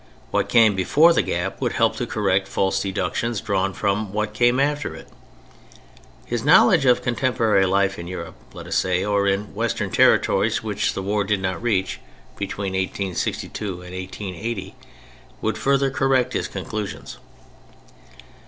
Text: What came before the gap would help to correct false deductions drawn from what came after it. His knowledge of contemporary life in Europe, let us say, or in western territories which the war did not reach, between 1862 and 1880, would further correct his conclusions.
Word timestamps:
What 0.31 0.49
came 0.49 0.75
before 0.75 1.13
the 1.13 1.21
gap 1.21 1.61
would 1.61 1.73
help 1.73 1.95
to 1.97 2.07
correct 2.07 2.47
false 2.47 2.81
deductions 2.81 3.39
drawn 3.39 3.71
from 3.71 4.11
what 4.11 4.33
came 4.33 4.59
after 4.59 4.95
it. 4.95 5.07
His 6.25 6.43
knowledge 6.43 6.85
of 6.85 7.03
contemporary 7.03 7.67
life 7.67 7.99
in 7.99 8.07
Europe, 8.07 8.33
let 8.51 8.65
us 8.65 8.75
say, 8.75 9.05
or 9.05 9.27
in 9.27 9.53
western 9.53 9.91
territories 9.91 10.63
which 10.63 10.93
the 10.95 11.03
war 11.03 11.23
did 11.23 11.39
not 11.39 11.61
reach, 11.61 11.99
between 12.35 12.73
1862 12.73 13.67
and 13.83 13.93
1880, 13.93 14.73
would 15.39 15.59
further 15.59 15.91
correct 15.91 16.33
his 16.33 16.47
conclusions. 16.47 17.17